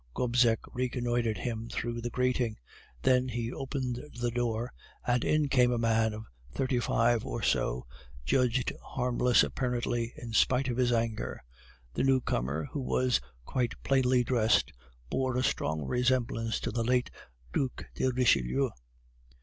[0.15, 2.57] Gobseck reconnoitred him through the grating;
[3.03, 4.73] then he opened the door,
[5.05, 7.85] and in came a man of thirty five or so,
[8.25, 11.43] judged harmless apparently in spite of his anger.
[11.93, 14.73] The newcomer, who was quite plainly dressed,
[15.11, 17.11] bore a strong resemblance to the late
[17.53, 18.71] Duc de Richelieu.